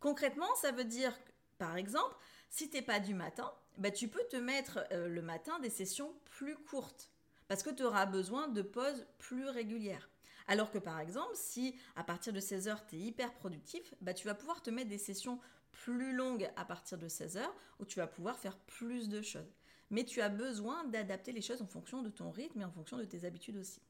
Concrètement, 0.00 0.52
ça 0.56 0.72
veut 0.72 0.84
dire, 0.84 1.16
par 1.58 1.76
exemple, 1.76 2.16
si 2.48 2.68
tu 2.68 2.76
n'es 2.76 2.82
pas 2.82 3.00
du 3.00 3.14
matin, 3.14 3.52
bah, 3.78 3.90
tu 3.90 4.08
peux 4.08 4.24
te 4.30 4.36
mettre 4.36 4.80
euh, 4.92 5.08
le 5.08 5.22
matin 5.22 5.58
des 5.60 5.70
sessions 5.70 6.12
plus 6.24 6.56
courtes 6.56 7.10
parce 7.48 7.62
que 7.62 7.70
tu 7.70 7.82
auras 7.82 8.06
besoin 8.06 8.48
de 8.48 8.62
pauses 8.62 9.06
plus 9.18 9.48
régulières. 9.48 10.08
Alors 10.46 10.70
que 10.70 10.78
par 10.78 10.98
exemple, 11.00 11.34
si 11.34 11.76
à 11.96 12.02
partir 12.02 12.32
de 12.32 12.40
16 12.40 12.68
heures, 12.68 12.86
tu 12.86 12.96
es 12.96 13.00
hyper 13.00 13.32
productif, 13.34 13.94
bah, 14.00 14.14
tu 14.14 14.26
vas 14.26 14.34
pouvoir 14.34 14.62
te 14.62 14.70
mettre 14.70 14.88
des 14.88 14.98
sessions 14.98 15.38
plus 15.72 16.12
longues 16.12 16.50
à 16.56 16.64
partir 16.64 16.98
de 16.98 17.08
16 17.08 17.36
heures 17.36 17.54
où 17.78 17.84
tu 17.84 17.98
vas 17.98 18.06
pouvoir 18.06 18.38
faire 18.38 18.56
plus 18.56 19.08
de 19.08 19.22
choses. 19.22 19.52
Mais 19.90 20.04
tu 20.04 20.20
as 20.20 20.28
besoin 20.28 20.84
d'adapter 20.84 21.32
les 21.32 21.42
choses 21.42 21.62
en 21.62 21.66
fonction 21.66 22.02
de 22.02 22.08
ton 22.08 22.30
rythme 22.30 22.60
et 22.60 22.64
en 22.64 22.70
fonction 22.70 22.96
de 22.96 23.04
tes 23.04 23.24
habitudes 23.24 23.56
aussi. 23.56 23.80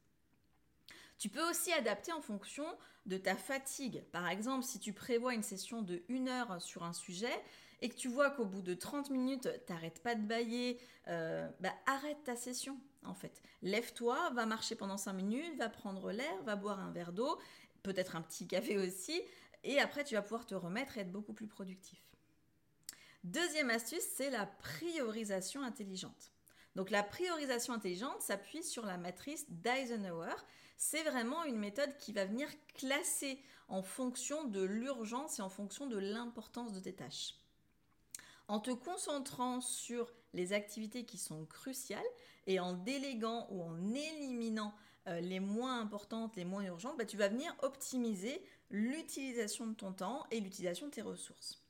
Tu 1.20 1.28
peux 1.28 1.46
aussi 1.50 1.70
adapter 1.74 2.12
en 2.12 2.22
fonction 2.22 2.64
de 3.04 3.18
ta 3.18 3.36
fatigue. 3.36 4.02
Par 4.10 4.26
exemple, 4.30 4.64
si 4.64 4.80
tu 4.80 4.94
prévois 4.94 5.34
une 5.34 5.42
session 5.42 5.82
de 5.82 6.02
1 6.08 6.26
heure 6.28 6.62
sur 6.62 6.82
un 6.82 6.94
sujet 6.94 7.44
et 7.82 7.90
que 7.90 7.94
tu 7.94 8.08
vois 8.08 8.30
qu'au 8.30 8.46
bout 8.46 8.62
de 8.62 8.72
30 8.72 9.10
minutes, 9.10 9.46
tu 9.66 9.72
n'arrêtes 9.72 10.02
pas 10.02 10.14
de 10.14 10.22
bailler, 10.22 10.80
euh, 11.08 11.46
bah, 11.60 11.74
arrête 11.84 12.16
ta 12.24 12.36
session 12.36 12.80
en 13.04 13.12
fait. 13.12 13.42
Lève-toi, 13.60 14.30
va 14.30 14.46
marcher 14.46 14.76
pendant 14.76 14.96
5 14.96 15.12
minutes, 15.12 15.58
va 15.58 15.68
prendre 15.68 16.10
l'air, 16.10 16.42
va 16.44 16.56
boire 16.56 16.80
un 16.80 16.90
verre 16.90 17.12
d'eau, 17.12 17.38
peut-être 17.82 18.16
un 18.16 18.22
petit 18.22 18.46
café 18.46 18.78
aussi, 18.78 19.20
et 19.62 19.78
après 19.78 20.04
tu 20.04 20.14
vas 20.14 20.22
pouvoir 20.22 20.46
te 20.46 20.54
remettre 20.54 20.96
et 20.96 21.02
être 21.02 21.12
beaucoup 21.12 21.34
plus 21.34 21.48
productif. 21.48 22.02
Deuxième 23.24 23.68
astuce, 23.68 24.04
c'est 24.16 24.30
la 24.30 24.46
priorisation 24.46 25.62
intelligente. 25.62 26.32
Donc 26.76 26.90
la 26.90 27.02
priorisation 27.02 27.72
intelligente 27.72 28.20
s'appuie 28.20 28.62
sur 28.62 28.86
la 28.86 28.96
matrice 28.96 29.46
d'Eisenhower. 29.48 30.34
C'est 30.76 31.02
vraiment 31.02 31.44
une 31.44 31.58
méthode 31.58 31.96
qui 31.98 32.12
va 32.12 32.24
venir 32.24 32.48
classer 32.74 33.40
en 33.68 33.82
fonction 33.82 34.44
de 34.44 34.62
l'urgence 34.62 35.38
et 35.38 35.42
en 35.42 35.48
fonction 35.48 35.86
de 35.86 35.98
l'importance 35.98 36.72
de 36.72 36.80
tes 36.80 36.94
tâches. 36.94 37.34
En 38.48 38.60
te 38.60 38.70
concentrant 38.70 39.60
sur 39.60 40.12
les 40.32 40.52
activités 40.52 41.04
qui 41.04 41.18
sont 41.18 41.44
cruciales 41.46 42.02
et 42.46 42.58
en 42.60 42.72
déléguant 42.72 43.46
ou 43.50 43.62
en 43.62 43.92
éliminant 43.94 44.74
euh, 45.06 45.20
les 45.20 45.40
moins 45.40 45.80
importantes, 45.80 46.36
les 46.36 46.44
moins 46.44 46.64
urgentes, 46.64 46.96
bah, 46.98 47.04
tu 47.04 47.16
vas 47.16 47.28
venir 47.28 47.54
optimiser 47.62 48.42
l'utilisation 48.70 49.66
de 49.66 49.74
ton 49.74 49.92
temps 49.92 50.26
et 50.30 50.40
l'utilisation 50.40 50.86
de 50.86 50.92
tes 50.92 51.02
ressources. 51.02 51.62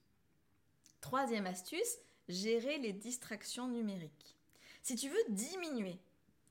Troisième 1.00 1.46
astuce, 1.46 1.98
gérer 2.28 2.78
les 2.78 2.92
distractions 2.92 3.68
numériques. 3.68 4.39
Si 4.82 4.96
tu 4.96 5.08
veux 5.08 5.24
diminuer 5.28 5.98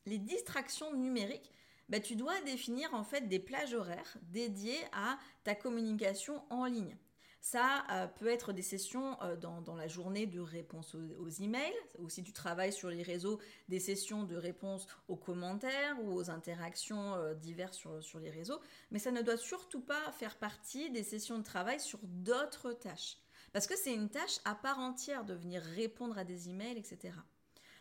les 0.05 0.17
distractions 0.17 0.93
numériques, 0.95 1.51
bah, 1.89 1.99
tu 1.99 2.15
dois 2.15 2.39
définir 2.41 2.93
en 2.93 3.03
fait 3.03 3.27
des 3.27 3.39
plages 3.39 3.73
horaires 3.73 4.17
dédiées 4.21 4.79
à 4.93 5.17
ta 5.43 5.55
communication 5.55 6.43
en 6.49 6.65
ligne. 6.65 6.95
Ça 7.41 7.85
euh, 7.91 8.07
peut 8.07 8.27
être 8.27 8.51
des 8.51 8.61
sessions 8.61 9.17
euh, 9.23 9.37
dans, 9.37 9.75
la 9.75 9.87
journée 9.87 10.25
de 10.25 10.41
réponse 10.41 10.93
aux, 10.93 11.29
emails, 11.29 11.73
ou 11.97 12.09
si 12.09 12.21
tu 12.21 12.33
travailles 12.33 12.73
sur 12.73 12.89
les 12.89 13.01
réseaux, 13.01 13.39
des 13.69 13.79
sessions 13.79 14.23
de 14.23 14.35
réponse 14.35 14.87
aux 15.07 15.15
commentaires 15.15 15.97
ou 16.03 16.13
aux 16.13 16.29
interactions 16.29 17.15
euh, 17.15 17.33
diverses 17.33 17.77
sur, 17.77 18.03
sur 18.03 18.19
les 18.19 18.29
réseaux. 18.29 18.59
Mais 18.91 18.99
ça 18.99 19.11
ne 19.11 19.21
doit 19.21 19.37
surtout 19.37 19.81
pas 19.81 20.11
faire 20.11 20.37
partie 20.37 20.91
des 20.91 21.03
sessions 21.03 21.37
de 21.37 21.43
travail 21.43 21.79
sur 21.79 21.99
d'autres 22.03 22.73
tâches. 22.73 23.17
Parce 23.53 23.67
que 23.67 23.77
c'est 23.77 23.93
une 23.93 24.09
tâche 24.09 24.39
à 24.43 24.53
part 24.53 24.79
entière 24.79 25.23
de 25.23 25.33
venir 25.33 25.61
répondre 25.61 26.17
à 26.17 26.25
des 26.25 26.49
emails, 26.49 26.77
etc. 26.77 27.13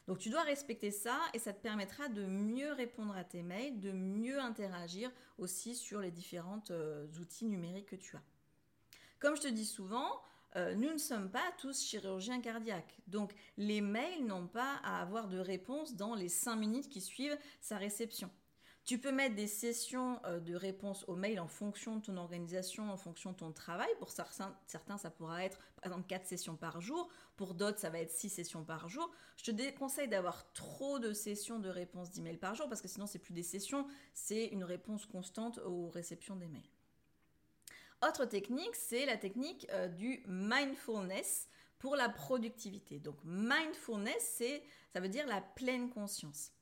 Donc 0.08 0.18
tu 0.18 0.30
dois 0.30 0.42
respecter 0.42 0.90
ça 0.90 1.16
et 1.34 1.38
ça 1.38 1.52
te 1.52 1.62
permettra 1.62 2.08
de 2.08 2.24
mieux 2.24 2.72
répondre 2.72 3.14
à 3.14 3.22
tes 3.22 3.42
mails, 3.42 3.78
de 3.78 3.92
mieux 3.92 4.40
interagir 4.40 5.12
aussi 5.36 5.76
sur 5.76 6.00
les 6.00 6.10
différents 6.10 6.64
outils 7.20 7.44
numériques 7.44 7.90
que 7.90 7.96
tu 7.96 8.16
as. 8.16 8.22
Comme 9.20 9.36
je 9.36 9.42
te 9.42 9.48
dis 9.48 9.66
souvent, 9.66 10.20
euh, 10.56 10.74
nous 10.74 10.90
ne 10.90 10.98
sommes 10.98 11.30
pas 11.30 11.44
tous 11.58 11.84
chirurgiens 11.84 12.40
cardiaques. 12.40 12.98
Donc 13.06 13.34
les 13.56 13.80
mails 13.80 14.24
n'ont 14.24 14.46
pas 14.46 14.76
à 14.82 15.02
avoir 15.02 15.28
de 15.28 15.38
réponse 15.38 15.94
dans 15.94 16.14
les 16.14 16.28
5 16.28 16.56
minutes 16.56 16.88
qui 16.88 17.00
suivent 17.00 17.36
sa 17.60 17.76
réception. 17.76 18.30
Tu 18.88 18.96
peux 18.96 19.12
mettre 19.12 19.34
des 19.34 19.48
sessions 19.48 20.18
euh, 20.24 20.40
de 20.40 20.54
réponse 20.54 21.04
aux 21.08 21.14
mails 21.14 21.40
en 21.40 21.46
fonction 21.46 21.96
de 21.96 22.06
ton 22.06 22.16
organisation, 22.16 22.90
en 22.90 22.96
fonction 22.96 23.32
de 23.32 23.36
ton 23.36 23.52
travail. 23.52 23.90
Pour 23.98 24.08
certains, 24.10 24.56
ça 24.96 25.10
pourra 25.10 25.44
être 25.44 25.58
par 25.76 25.92
exemple 25.92 26.06
4 26.08 26.26
sessions 26.26 26.56
par 26.56 26.80
jour. 26.80 27.10
Pour 27.36 27.52
d'autres, 27.52 27.78
ça 27.78 27.90
va 27.90 27.98
être 27.98 28.10
6 28.10 28.30
sessions 28.30 28.64
par 28.64 28.88
jour. 28.88 29.10
Je 29.36 29.44
te 29.44 29.50
déconseille 29.50 30.08
d'avoir 30.08 30.50
trop 30.54 30.98
de 30.98 31.12
sessions 31.12 31.58
de 31.58 31.68
réponse 31.68 32.12
d'emails 32.12 32.38
par 32.38 32.54
jour 32.54 32.66
parce 32.66 32.80
que 32.80 32.88
sinon, 32.88 33.06
c'est 33.06 33.18
plus 33.18 33.34
des 33.34 33.42
sessions, 33.42 33.86
c'est 34.14 34.46
une 34.46 34.64
réponse 34.64 35.04
constante 35.04 35.58
aux 35.66 35.90
réceptions 35.90 36.36
des 36.36 36.48
mails. 36.48 36.70
Autre 38.02 38.24
technique, 38.24 38.74
c'est 38.74 39.04
la 39.04 39.18
technique 39.18 39.66
euh, 39.68 39.88
du 39.88 40.24
mindfulness 40.26 41.50
pour 41.78 41.94
la 41.94 42.08
productivité. 42.08 43.00
Donc 43.00 43.18
mindfulness, 43.22 44.42
ça 44.94 45.00
veut 45.00 45.10
dire 45.10 45.26
la 45.26 45.42
pleine 45.42 45.90
conscience. 45.90 46.52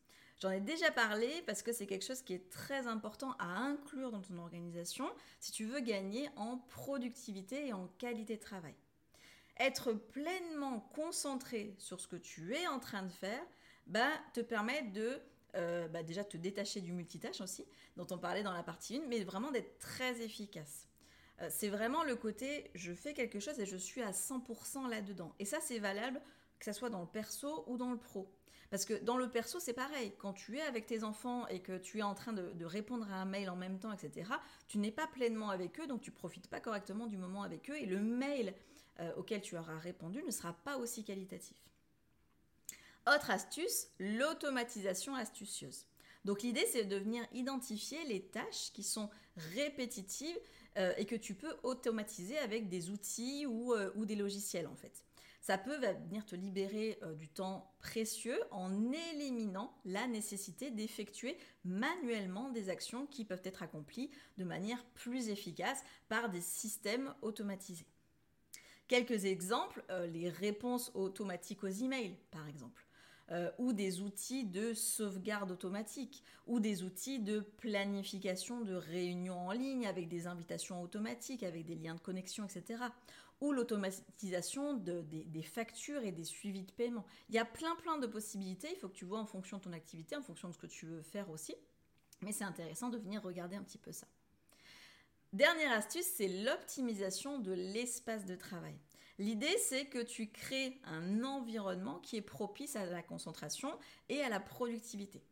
J'en 0.40 0.50
ai 0.50 0.60
déjà 0.60 0.90
parlé 0.90 1.42
parce 1.46 1.62
que 1.62 1.72
c'est 1.72 1.86
quelque 1.86 2.04
chose 2.04 2.20
qui 2.20 2.34
est 2.34 2.50
très 2.50 2.86
important 2.86 3.32
à 3.38 3.46
inclure 3.46 4.10
dans 4.10 4.20
ton 4.20 4.38
organisation 4.38 5.08
si 5.40 5.50
tu 5.50 5.64
veux 5.64 5.80
gagner 5.80 6.28
en 6.36 6.58
productivité 6.58 7.68
et 7.68 7.72
en 7.72 7.88
qualité 7.98 8.36
de 8.36 8.42
travail. 8.42 8.74
Être 9.58 9.94
pleinement 9.94 10.80
concentré 10.94 11.74
sur 11.78 12.00
ce 12.00 12.08
que 12.08 12.16
tu 12.16 12.54
es 12.54 12.66
en 12.66 12.78
train 12.78 13.02
de 13.02 13.12
faire 13.12 13.42
bah, 13.86 14.10
te 14.34 14.40
permet 14.40 14.82
de 14.82 15.18
euh, 15.54 15.88
bah, 15.88 16.02
déjà 16.02 16.22
te 16.22 16.36
détacher 16.36 16.82
du 16.82 16.92
multitâche 16.92 17.40
aussi, 17.40 17.64
dont 17.96 18.06
on 18.10 18.18
parlait 18.18 18.42
dans 18.42 18.52
la 18.52 18.62
partie 18.62 18.98
1, 18.98 19.06
mais 19.08 19.24
vraiment 19.24 19.50
d'être 19.50 19.78
très 19.78 20.20
efficace. 20.20 20.86
Euh, 21.40 21.48
c'est 21.50 21.68
vraiment 21.68 22.04
le 22.04 22.14
côté 22.14 22.70
je 22.74 22.92
fais 22.92 23.14
quelque 23.14 23.40
chose 23.40 23.58
et 23.58 23.64
je 23.64 23.76
suis 23.76 24.02
à 24.02 24.10
100% 24.10 24.88
là-dedans. 24.88 25.34
Et 25.38 25.46
ça, 25.46 25.58
c'est 25.62 25.78
valable 25.78 26.20
que 26.58 26.64
ce 26.64 26.72
soit 26.72 26.90
dans 26.90 27.00
le 27.00 27.06
perso 27.06 27.64
ou 27.66 27.76
dans 27.76 27.90
le 27.90 27.98
pro. 27.98 28.30
Parce 28.70 28.84
que 28.84 28.94
dans 28.94 29.16
le 29.16 29.30
perso, 29.30 29.60
c'est 29.60 29.72
pareil. 29.72 30.12
Quand 30.18 30.32
tu 30.32 30.58
es 30.58 30.62
avec 30.62 30.86
tes 30.86 31.04
enfants 31.04 31.46
et 31.48 31.60
que 31.60 31.78
tu 31.78 31.98
es 31.98 32.02
en 32.02 32.14
train 32.14 32.32
de, 32.32 32.64
répondre 32.64 33.06
à 33.10 33.16
un 33.16 33.24
mail 33.24 33.48
en 33.48 33.56
même 33.56 33.78
temps, 33.78 33.92
etc., 33.92 34.30
tu 34.66 34.78
n'es 34.78 34.90
pas 34.90 35.06
pleinement 35.06 35.50
avec 35.50 35.78
eux, 35.80 35.86
donc 35.86 36.00
tu 36.00 36.10
profites 36.10 36.48
pas 36.48 36.60
correctement 36.60 37.06
du 37.06 37.16
moment 37.16 37.42
avec 37.42 37.70
eux 37.70 37.76
et 37.76 37.86
le 37.86 38.00
mail 38.00 38.54
euh, 39.00 39.14
auquel 39.16 39.40
tu 39.40 39.56
auras 39.56 39.78
répondu 39.78 40.22
ne 40.22 40.30
sera 40.30 40.52
pas 40.52 40.78
aussi 40.78 41.04
qualitatif. 41.04 41.56
Autre 43.06 43.30
astuce, 43.30 43.86
l'automatisation 44.00 45.14
astucieuse. 45.14 45.86
Donc 46.24 46.42
l'idée, 46.42 46.66
c'est 46.72 46.84
de 46.84 46.96
venir 46.96 47.24
identifier 47.32 48.02
les 48.04 48.20
tâches 48.20 48.72
qui 48.72 48.82
sont 48.82 49.08
répétitives 49.54 50.36
euh, 50.76 50.92
et 50.96 51.06
que 51.06 51.14
tu 51.14 51.34
peux 51.34 51.54
automatiser 51.62 52.36
avec 52.38 52.68
des 52.68 52.90
outils 52.90 53.46
ou, 53.46 53.74
euh, 53.74 53.92
ou, 53.94 54.04
des 54.04 54.16
logiciels 54.16 54.66
en 54.66 54.74
fait. 54.74 55.04
Ça 55.46 55.58
peut 55.58 55.76
venir 55.76 56.26
te 56.26 56.34
libérer 56.34 56.98
euh, 57.04 57.14
du 57.14 57.28
temps 57.28 57.72
précieux 57.78 58.36
en 58.50 58.90
éliminant 58.90 59.72
la 59.84 60.08
nécessité 60.08 60.72
d'effectuer 60.72 61.38
manuellement 61.64 62.50
des 62.50 62.68
actions 62.68 63.06
qui 63.06 63.24
peuvent 63.24 63.42
être 63.44 63.62
accomplies 63.62 64.10
de 64.38 64.44
manière 64.44 64.84
plus 64.86 65.28
efficace 65.28 65.84
par 66.08 66.30
des 66.30 66.40
systèmes 66.40 67.14
automatisés. 67.22 67.86
Quelques 68.88 69.24
exemples, 69.24 69.84
les 70.12 70.28
réponses 70.28 70.90
automatiques 70.94 71.62
aux 71.62 71.68
emails 71.68 72.16
par 72.32 72.48
exemple. 72.48 72.86
Euh, 73.32 73.50
ou 73.58 73.72
des 73.72 74.02
outils 74.02 74.44
de 74.44 74.72
sauvegarde 74.72 75.50
automatique, 75.50 76.22
ou 76.46 76.60
des 76.60 76.84
outils 76.84 77.18
de 77.18 77.40
planification 77.40 78.60
de 78.60 78.74
réunions 78.74 79.48
en 79.48 79.50
ligne 79.50 79.84
avec 79.84 80.06
des 80.06 80.28
invitations 80.28 80.80
automatiques, 80.80 81.42
avec 81.42 81.64
des 81.64 81.74
liens 81.74 81.96
de 81.96 82.00
connexion, 82.00 82.44
etc. 82.44 82.84
Ou 83.40 83.52
l'automatisation 83.52 84.74
des, 84.74 85.42
factures 85.42 86.02
et 86.02 86.12
des 86.12 86.24
suivis 86.24 86.64
de 86.64 86.72
paiement. 86.72 87.04
Il 87.28 87.34
y 87.34 87.38
a 87.38 87.44
plein 87.44 87.74
plein 87.76 87.98
de 87.98 88.06
possibilités, 88.06 88.68
il 88.72 88.78
faut 88.78 88.88
que 88.88 88.94
tu 88.94 89.04
vois 89.04 89.20
en 89.20 89.26
fonction 89.26 89.58
de 89.58 89.62
ton 89.62 89.72
activité, 89.72 90.16
en 90.16 90.22
fonction 90.22 90.48
de 90.48 90.54
ce 90.54 90.58
que 90.58 90.66
tu 90.66 90.86
veux 90.86 91.02
faire 91.02 91.28
aussi. 91.30 91.54
Mais 92.22 92.32
c'est 92.32 92.44
intéressant 92.44 92.88
de 92.88 92.98
venir 92.98 93.22
regarder 93.22 93.56
un 93.56 93.62
petit 93.62 93.78
peu 93.78 93.92
ça. 93.92 94.06
Dernière 95.32 95.72
astuce, 95.72 96.06
c'est 96.06 96.28
l'optimisation 96.28 97.38
de 97.38 97.52
l'espace 97.52 98.24
de 98.24 98.36
travail. 98.36 98.74
L'idée, 99.18 99.56
c'est 99.58 99.86
que 99.86 100.02
tu 100.02 100.30
crées 100.30 100.78
un 100.84 101.24
environnement 101.24 101.98
qui 102.00 102.16
est 102.16 102.22
propice 102.22 102.76
à 102.76 102.86
la 102.86 103.02
concentration 103.02 103.78
et 104.08 104.22
à 104.22 104.28
la 104.28 104.40
productivité. 104.40 105.22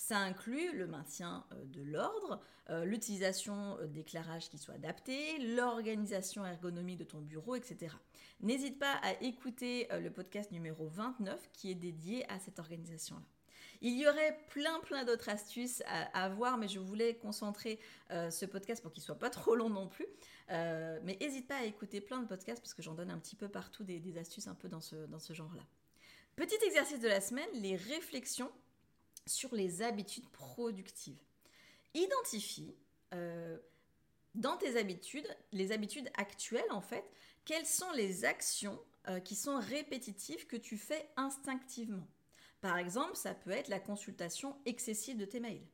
Ça 0.00 0.16
inclut 0.16 0.72
le 0.72 0.86
maintien 0.86 1.44
euh, 1.52 1.62
de 1.66 1.82
l'ordre, 1.82 2.40
euh, 2.70 2.86
l'utilisation 2.86 3.76
euh, 3.80 3.86
d'éclairage 3.86 4.48
qui 4.48 4.56
soit 4.56 4.76
adapté, 4.76 5.38
l'organisation 5.54 6.46
ergonomique 6.46 6.96
de 6.96 7.04
ton 7.04 7.20
bureau, 7.20 7.54
etc. 7.54 7.94
N'hésite 8.40 8.78
pas 8.78 8.94
à 9.02 9.12
écouter 9.20 9.88
le 9.92 10.10
podcast 10.10 10.52
numéro 10.52 10.88
29 10.88 11.50
qui 11.52 11.70
est 11.70 11.74
dédié 11.74 12.24
à 12.32 12.38
cette 12.38 12.58
organisation-là. 12.58 13.20
Il 13.82 13.98
y 13.98 14.08
aurait 14.08 14.38
plein 14.48 14.80
plein 14.80 15.04
d'autres 15.04 15.28
astuces 15.28 15.82
à, 15.86 16.28
voir, 16.30 16.56
mais 16.56 16.66
je 16.66 16.78
voulais 16.78 17.16
concentrer 17.16 17.78
ce 18.08 18.46
podcast 18.46 18.82
pour 18.82 18.92
qu'il 18.92 19.02
soit 19.02 19.18
pas 19.18 19.30
trop 19.30 19.54
long 19.54 19.68
non 19.68 19.86
plus. 19.86 20.06
Mais 20.48 21.18
n'hésite 21.20 21.46
pas 21.46 21.58
à 21.58 21.64
écouter 21.64 22.00
plein 22.00 22.20
de 22.20 22.26
podcasts 22.26 22.62
parce 22.62 22.72
que 22.72 22.80
j'en 22.80 22.94
donne 22.94 23.10
un 23.10 23.18
petit 23.18 23.36
peu 23.36 23.48
partout 23.48 23.84
des, 23.84 24.16
astuces 24.16 24.48
un 24.48 24.54
peu 24.54 24.68
dans 24.68 24.80
ce, 24.80 24.96
dans 25.06 25.18
ce 25.18 25.34
genre-là. 25.34 25.62
Petit 26.36 26.58
exercice 26.64 27.00
de 27.00 27.08
la 27.08 27.20
semaine, 27.20 27.48
les 27.52 27.76
réflexions 27.76 28.50
sur 29.30 29.54
les 29.54 29.82
habitudes 29.82 30.28
productives. 30.28 31.22
Identifie 31.94 32.74
euh, 33.14 33.58
dans 34.34 34.56
tes 34.56 34.78
habitudes, 34.78 35.26
les 35.52 35.72
habitudes 35.72 36.10
actuelles 36.16 36.70
en 36.70 36.80
fait, 36.80 37.04
quelles 37.44 37.66
sont 37.66 37.90
les 37.92 38.24
actions 38.24 38.78
qui 39.24 39.34
sont 39.34 39.58
répétitives 39.58 40.46
que 40.46 40.58
tu 40.58 40.76
fais 40.76 41.08
instinctivement. 41.16 42.06
Par 42.60 42.76
exemple, 42.76 43.16
ça 43.16 43.34
peut 43.34 43.50
être 43.50 43.68
la 43.68 43.80
consultation 43.80 44.56
excessive 44.66 45.16
de 45.16 45.24
tes 45.24 45.40
mails. 45.40 45.66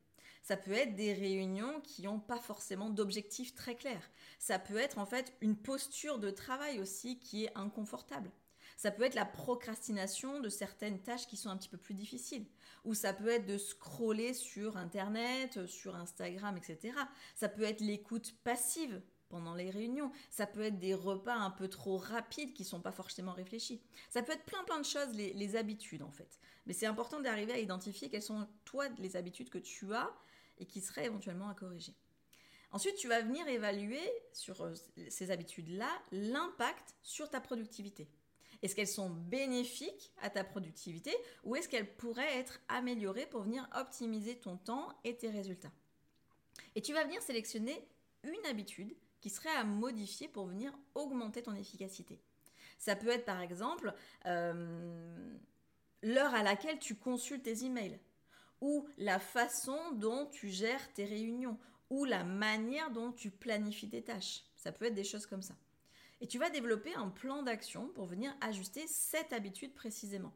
Ça 0.43 0.55
peut 0.55 0.71
être 0.71 0.95
des 0.95 1.13
réunions 1.13 1.81
qui 1.81 2.03
n'ont 2.03 2.21
pas 2.21 2.39
forcément 2.39 2.89
d'objectifs 2.89 3.53
très 3.53 3.75
clairs. 3.75 4.09
Ça 4.39 4.59
peut 4.59 4.77
être 4.77 4.97
en 4.97 5.05
fait 5.05 5.33
une 5.41 5.57
posture 5.57 6.19
de 6.19 6.29
travail 6.29 6.79
aussi 6.79 7.19
qui 7.19 7.43
est 7.43 7.51
inconfortable. 7.55 8.31
Ça 8.77 8.91
peut 8.91 9.03
être 9.03 9.15
la 9.15 9.25
procrastination 9.25 10.39
de 10.39 10.49
certaines 10.49 11.01
tâches 11.01 11.27
qui 11.27 11.35
sont 11.35 11.49
un 11.49 11.57
petit 11.57 11.67
peu 11.67 11.77
plus 11.77 11.95
difficiles. 11.95 12.45
Ou 12.85 12.93
ça 12.93 13.11
peut 13.11 13.27
être 13.27 13.47
de 13.47 13.57
scroller 13.57 14.33
sur 14.33 14.77
Internet, 14.77 15.65
sur 15.65 15.95
Instagram, 15.95 16.55
etc. 16.57 16.95
Ça 17.35 17.49
peut 17.49 17.63
être 17.63 17.81
l'écoute 17.81 18.35
passive 18.43 19.01
pendant 19.29 19.55
les 19.55 19.71
réunions. 19.71 20.11
Ça 20.29 20.45
peut 20.45 20.61
être 20.61 20.77
des 20.77 20.93
repas 20.93 21.35
un 21.35 21.49
peu 21.49 21.67
trop 21.67 21.97
rapides 21.97 22.53
qui 22.53 22.63
sont 22.63 22.79
pas 22.79 22.91
forcément 22.91 23.33
réfléchis. 23.33 23.81
Ça 24.09 24.21
peut 24.21 24.31
être 24.31 24.45
plein 24.45 24.63
plein 24.63 24.79
de 24.79 24.85
choses, 24.85 25.11
les, 25.15 25.55
habitudes 25.55 26.03
en 26.03 26.11
fait. 26.11 26.39
Mais 26.67 26.73
c'est 26.73 26.85
important 26.85 27.19
d'arriver 27.19 27.53
à 27.53 27.59
identifier 27.59 28.09
quelles 28.09 28.21
sont 28.21 28.47
toi 28.63 28.87
les 28.99 29.15
habitudes 29.15 29.49
que 29.49 29.57
tu 29.57 29.91
as 29.95 30.13
et 30.59 30.67
qui 30.67 30.81
seraient 30.81 31.05
éventuellement 31.05 31.49
à 31.49 31.55
corriger. 31.55 31.95
Ensuite, 32.71 32.95
tu 32.95 33.07
vas 33.07 33.21
venir 33.21 33.47
évaluer 33.47 34.01
sur 34.33 34.61
euh, 34.61 34.73
ces 35.09 35.31
habitudes-là 35.31 35.89
l'impact 36.11 36.95
sur 37.01 37.29
ta 37.29 37.39
productivité. 37.39 38.09
Est-ce 38.61 38.75
qu'elles 38.75 38.87
sont 38.87 39.09
bénéfiques 39.09 40.13
à 40.21 40.29
ta 40.29 40.43
productivité 40.43 41.15
ou 41.43 41.55
est-ce 41.55 41.69
qu'elles 41.69 41.95
pourraient 41.95 42.37
être 42.37 42.59
améliorées 42.67 43.27
pour 43.27 43.41
venir 43.41 43.67
optimiser 43.75 44.35
ton 44.35 44.57
temps 44.57 44.89
et 45.03 45.15
tes 45.15 45.29
résultats? 45.29 45.71
Et 46.75 46.81
tu 46.81 46.93
vas 46.93 47.03
venir 47.03 47.21
sélectionner 47.21 47.87
une 48.23 48.45
habitude 48.49 48.95
qui 49.21 49.29
serait 49.29 49.55
à 49.55 49.63
modifier 49.63 50.27
pour 50.27 50.47
venir 50.47 50.77
augmenter 50.95 51.41
ton 51.41 51.55
efficacité. 51.55 52.19
Ça 52.77 52.95
peut 52.95 53.09
être 53.09 53.25
par 53.25 53.41
exemple 53.41 53.93
euh, 54.25 55.37
l'heure 56.03 56.33
à 56.33 56.43
laquelle 56.43 56.79
tu 56.79 56.95
consultes 56.95 57.43
tes 57.43 57.63
emails 57.65 57.99
ou 58.61 58.87
la 58.97 59.19
façon 59.19 59.91
dont 59.93 60.27
tu 60.27 60.49
gères 60.49 60.93
tes 60.93 61.05
réunions 61.05 61.57
ou 61.89 62.05
la 62.05 62.23
manière 62.23 62.91
dont 62.91 63.11
tu 63.11 63.31
planifies 63.31 63.89
tes 63.89 64.03
tâches. 64.03 64.43
Ça 64.55 64.71
peut 64.71 64.85
être 64.85 64.95
des 64.95 65.03
choses 65.03 65.25
comme 65.25 65.41
ça. 65.41 65.55
Et 66.21 66.27
tu 66.27 66.39
vas 66.39 66.49
développer 66.49 66.93
un 66.95 67.09
plan 67.09 67.43
d'action 67.43 67.89
pour 67.89 68.05
venir 68.05 68.35
ajuster 68.41 68.87
cette 68.87 69.33
habitude 69.33 69.73
précisément. 69.73 70.33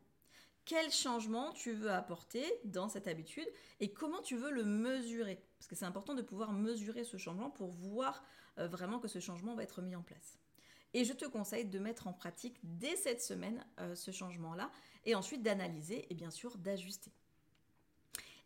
Quel 0.65 0.91
changement 0.91 1.51
tu 1.53 1.73
veux 1.73 1.91
apporter 1.91 2.45
dans 2.65 2.87
cette 2.87 3.07
habitude 3.07 3.47
et 3.79 3.91
comment 3.91 4.21
tu 4.21 4.35
veux 4.35 4.51
le 4.51 4.63
mesurer? 4.63 5.43
Parce 5.57 5.67
que 5.67 5.75
c'est 5.75 5.85
important 5.85 6.13
de 6.13 6.21
pouvoir 6.21 6.53
mesurer 6.53 7.03
ce 7.03 7.17
changement 7.17 7.49
pour 7.49 7.71
voir 7.71 8.23
euh, 8.59 8.67
vraiment 8.67 8.99
que 8.99 9.07
ce 9.07 9.19
changement 9.19 9.55
va 9.55 9.63
être 9.63 9.81
mis 9.81 9.95
en 9.95 10.03
place. 10.03 10.37
Et 10.93 11.03
je 11.03 11.13
te 11.13 11.25
conseille 11.25 11.65
de 11.65 11.79
mettre 11.79 12.07
en 12.07 12.13
pratique 12.13 12.59
dès 12.63 12.95
cette 12.95 13.21
semaine 13.21 13.65
euh, 13.79 13.95
ce 13.95 14.11
changement-là 14.11 14.69
et 15.05 15.15
ensuite 15.15 15.41
d'analyser 15.41 16.05
et 16.11 16.13
bien 16.13 16.29
sûr 16.29 16.57
d'ajuster. 16.57 17.11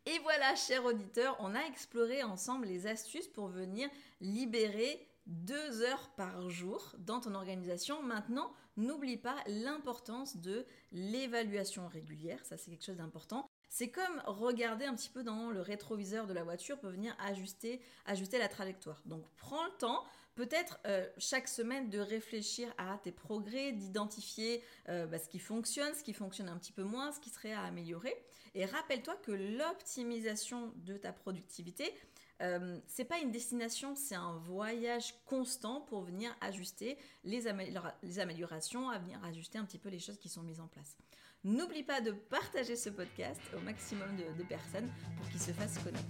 Et 0.05 0.19
voilà, 0.19 0.55
chers 0.55 0.85
auditeurs, 0.85 1.35
on 1.39 1.55
a 1.55 1.61
exploré 1.61 2.21
ensemble 2.23 2.67
les 2.67 2.85
astuces 2.85 3.27
pour 3.27 3.47
venir 3.47 3.89
libérer 4.21 5.05
deux 5.25 5.81
heures 5.81 6.09
par 6.15 6.49
jour 6.49 6.95
dans 6.99 7.19
ton 7.19 7.33
organisation. 7.33 8.01
Maintenant, 8.03 8.51
n'oublie 8.77 9.17
pas 9.17 9.37
l'importance 9.47 10.37
de 10.37 10.65
l'évaluation 10.91 11.87
régulière, 11.87 12.43
ça 12.45 12.57
c'est 12.57 12.71
quelque 12.71 12.85
chose 12.85 12.97
d'important. 12.97 13.49
C'est 13.69 13.89
comme 13.89 14.21
regarder 14.25 14.85
un 14.85 14.95
petit 14.95 15.09
peu 15.09 15.23
dans 15.23 15.49
le 15.49 15.61
rétroviseur 15.61 16.27
de 16.27 16.33
la 16.33 16.43
voiture 16.43 16.79
pour 16.79 16.89
venir 16.89 17.15
ajuster, 17.19 17.81
ajuster 18.05 18.37
la 18.37 18.47
trajectoire. 18.47 19.01
Donc 19.05 19.25
prends 19.37 19.65
le 19.65 19.71
temps, 19.79 20.03
peut-être 20.35 20.79
euh, 20.85 21.07
chaque 21.17 21.47
semaine 21.47 21.89
de 21.89 21.99
réfléchir 21.99 22.73
à 22.77 22.97
tes 23.01 23.11
progrès, 23.11 23.71
d'identifier 23.71 24.63
euh, 24.89 25.07
bah, 25.07 25.17
ce 25.17 25.27
qui 25.27 25.39
fonctionne, 25.39 25.93
ce 25.93 26.03
qui 26.03 26.13
fonctionne 26.13 26.49
un 26.49 26.57
petit 26.57 26.71
peu 26.71 26.83
moins, 26.83 27.11
ce 27.11 27.19
qui 27.19 27.29
serait 27.29 27.53
à 27.53 27.63
améliorer. 27.63 28.15
Et 28.53 28.65
rappelle-toi 28.65 29.15
que 29.17 29.31
l'optimisation 29.31 30.71
de 30.77 30.95
ta 30.95 31.11
productivité, 31.11 31.93
euh, 32.41 32.79
c'est 32.87 33.05
pas 33.05 33.19
une 33.19 33.31
destination, 33.31 33.95
c'est 33.95 34.15
un 34.15 34.33
voyage 34.37 35.13
constant 35.25 35.81
pour 35.81 36.01
venir 36.01 36.35
ajuster 36.41 36.97
les, 37.23 37.47
améliorations, 37.47 38.89
à 38.89 38.99
venir 38.99 39.23
ajuster 39.23 39.57
un 39.57 39.65
petit 39.65 39.79
peu 39.79 39.89
les 39.89 39.99
choses 39.99 40.17
qui 40.17 40.29
sont 40.29 40.43
mises 40.43 40.59
en 40.59 40.67
place. 40.67 40.97
N'oublie 41.43 41.83
pas 41.83 42.01
de 42.01 42.11
partager 42.11 42.75
ce 42.75 42.89
podcast 42.89 43.39
au 43.55 43.59
maximum 43.61 44.09
de, 44.17 44.43
personnes 44.43 44.89
pour 45.17 45.29
qu'il 45.29 45.39
se 45.39 45.51
fasse 45.51 45.77
connaître. 45.77 46.03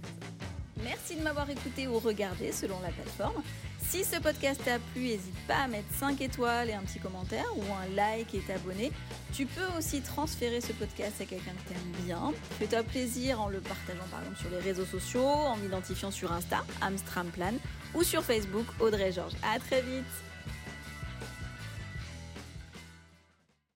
Merci 0.82 1.16
de 1.16 1.22
m'avoir 1.22 1.48
écouté 1.48 1.86
ou 1.86 1.98
regardé 1.98 2.52
selon 2.52 2.80
la 2.80 2.90
plateforme. 2.90 3.42
Si 3.88 4.04
ce 4.04 4.18
podcast 4.20 4.60
t'a 4.64 4.78
plu, 4.78 5.02
n'hésite 5.02 5.46
pas 5.46 5.58
à 5.58 5.68
mettre 5.68 5.92
5 5.94 6.20
étoiles 6.20 6.70
et 6.70 6.72
un 6.72 6.82
petit 6.82 6.98
commentaire 6.98 7.46
ou 7.56 7.62
un 7.72 7.94
like 7.94 8.34
et 8.34 8.40
t'abonner. 8.40 8.90
Tu 9.32 9.46
peux 9.46 9.66
aussi 9.78 10.00
transférer 10.00 10.60
ce 10.60 10.72
podcast 10.72 11.20
à 11.20 11.24
quelqu'un 11.24 11.52
que 11.52 11.68
t'aimes 11.68 12.04
bien. 12.04 12.32
Fais-toi 12.58 12.82
plaisir 12.82 13.40
en 13.40 13.48
le 13.48 13.60
partageant 13.60 14.06
par 14.10 14.20
exemple 14.20 14.38
sur 14.38 14.50
les 14.50 14.58
réseaux 14.58 14.84
sociaux, 14.84 15.24
en 15.24 15.56
m'identifiant 15.56 16.10
sur 16.16 16.32
Insta, 16.32 16.64
Amstramplan, 16.80 17.54
ou 17.94 18.02
sur 18.02 18.22
Facebook, 18.22 18.66
Audrey 18.80 19.12
Georges. 19.12 19.36
À 19.42 19.58
très 19.58 19.82
vite 19.82 20.25